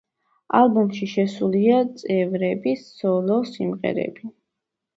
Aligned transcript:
ალბომში 0.59 1.09
შესულია 1.11 1.77
წევრების 2.01 2.89
სოლო 2.97 3.39
სიმღერები. 3.53 4.37